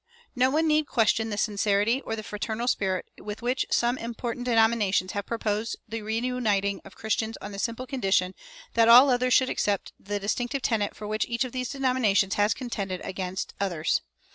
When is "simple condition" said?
7.59-8.33